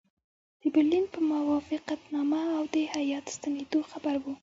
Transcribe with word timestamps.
د 0.61 0.63
برلین 0.75 1.05
په 1.13 1.19
موافقتنامه 1.31 2.41
او 2.57 2.63
د 2.73 2.75
هیات 2.95 3.25
ستنېدلو 3.35 3.89
خبر 3.91 4.15
وو. 4.19 4.33